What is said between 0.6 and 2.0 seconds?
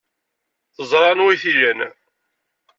Teẓra anwa ay t-ilan.